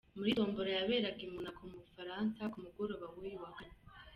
[0.17, 3.75] Muri Tombola yaberaga i Monaco mu Bufaransa ku mugroba w'uyu wa Kane.